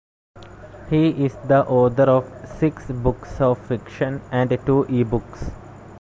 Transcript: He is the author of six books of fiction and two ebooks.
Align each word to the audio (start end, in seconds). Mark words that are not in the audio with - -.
He 0.89 1.09
is 1.23 1.35
the 1.47 1.63
author 1.63 2.09
of 2.09 2.33
six 2.57 2.87
books 2.89 3.39
of 3.39 3.59
fiction 3.67 4.19
and 4.31 4.49
two 4.49 4.85
ebooks. 4.89 5.51